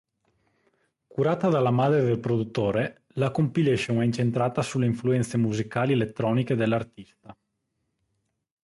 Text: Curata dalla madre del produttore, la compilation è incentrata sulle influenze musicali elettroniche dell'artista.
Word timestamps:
Curata 1.05 1.47
dalla 1.49 1.69
madre 1.69 2.01
del 2.01 2.17
produttore, 2.19 3.03
la 3.09 3.29
compilation 3.29 4.01
è 4.01 4.03
incentrata 4.03 4.63
sulle 4.63 4.87
influenze 4.87 5.37
musicali 5.37 5.93
elettroniche 5.93 6.55
dell'artista. 6.55 7.37